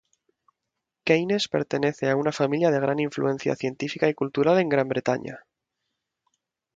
[1.03, 5.41] Keynes pertenece a una familia de gran influencia científica y cultural en Gran Bretaña.